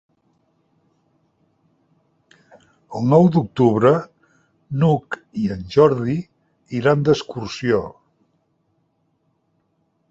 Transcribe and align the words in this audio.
El 2.99 3.05
nou 3.11 3.29
d'octubre 3.35 3.93
n'Hug 4.83 5.19
i 5.43 5.47
en 5.59 5.63
Jordi 5.77 6.17
iran 6.81 7.07
d'excursió. 7.11 7.83